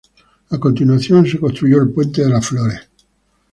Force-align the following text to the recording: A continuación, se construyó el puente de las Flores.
A 0.49 0.57
continuación, 0.57 1.27
se 1.27 1.37
construyó 1.39 1.79
el 1.79 1.91
puente 1.91 2.23
de 2.23 2.29
las 2.31 2.47
Flores. 2.47 2.89